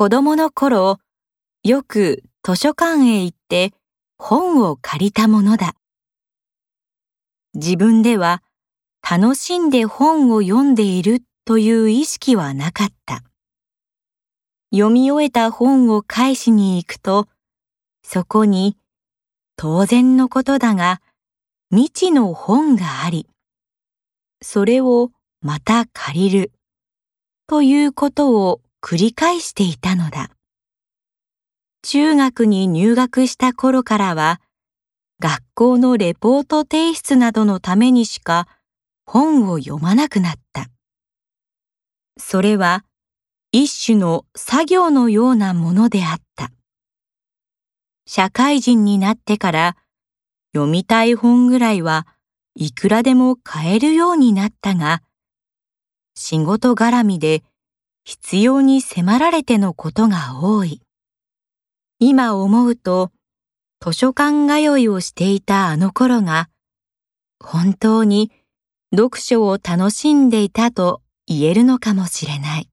[0.00, 0.96] 子供の頃、
[1.62, 3.74] よく図書館へ行って
[4.16, 5.74] 本を借りたものだ。
[7.52, 8.42] 自分では
[9.02, 13.22] 楽しんで本を読んでいるという意識はなかった。
[14.72, 17.28] 読み終えた本を返しに行くと、
[18.02, 18.78] そこに
[19.56, 21.02] 当然のことだが
[21.70, 23.26] 未知の本があり、
[24.40, 25.10] それを
[25.42, 26.52] また借りる
[27.46, 30.30] ということを繰り返していたのだ。
[31.82, 34.40] 中学に入学した頃からは、
[35.20, 38.48] 学校のレポート提出などのためにしか
[39.04, 40.68] 本を読まなくなった。
[42.18, 42.84] それは
[43.52, 46.50] 一種の作業のようなものであった。
[48.06, 49.76] 社会人になってから
[50.54, 52.06] 読みたい本ぐらいは
[52.54, 55.02] いくらでも買えるようになったが、
[56.14, 57.42] 仕事絡みで
[58.04, 60.82] 必要に迫られてのことが多い。
[61.98, 63.10] 今思うと、
[63.80, 66.48] 図書館通いをしていたあの頃が、
[67.42, 68.30] 本当に
[68.94, 72.68] 読書を楽しんでいたと言えるのかもしれない。